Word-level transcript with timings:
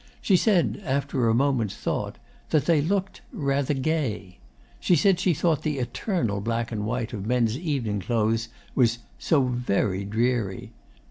She 0.19 0.35
said, 0.35 0.81
after 0.83 1.29
a 1.29 1.35
moment's 1.35 1.75
thought, 1.75 2.17
that 2.49 2.65
they 2.65 2.81
looked 2.81 3.21
"rather 3.31 3.75
gay." 3.75 4.39
She 4.79 4.95
said 4.95 5.19
she 5.19 5.35
thought 5.35 5.61
the 5.61 5.77
eternal 5.77 6.41
black 6.41 6.71
and 6.71 6.87
white 6.87 7.13
of 7.13 7.27
men's 7.27 7.55
evening 7.55 7.99
clothes 7.99 8.49
was 8.73 8.97
"so 9.19 9.43
very 9.43 10.03
dreary." 10.03 10.71